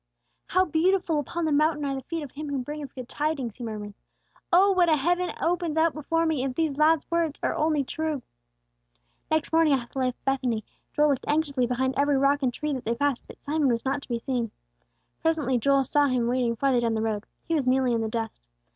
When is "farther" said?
16.55-16.81